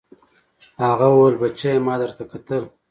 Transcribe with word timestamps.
هغه 0.85 1.05
وويل 1.11 1.35
بچيه 1.41 1.77
ما 1.87 1.95
درته 2.01 2.23
کتل. 2.31 2.63